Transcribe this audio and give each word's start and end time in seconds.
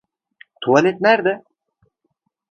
Tuvalet 0.61 0.97
nerede? 1.01 1.35